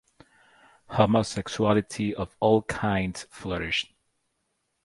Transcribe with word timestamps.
Homosexuality 0.89 2.11
of 2.15 2.35
all 2.39 2.63
kinds 2.63 3.27
flourished. 3.29 3.93